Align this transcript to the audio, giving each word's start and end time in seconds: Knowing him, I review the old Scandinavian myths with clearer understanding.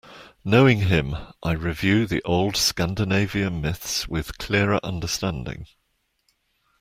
Knowing 0.43 0.79
him, 0.79 1.15
I 1.43 1.51
review 1.51 2.07
the 2.07 2.23
old 2.23 2.57
Scandinavian 2.57 3.61
myths 3.61 4.07
with 4.07 4.39
clearer 4.39 4.79
understanding. 4.83 5.67